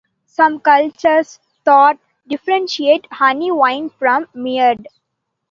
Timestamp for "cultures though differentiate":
0.59-3.05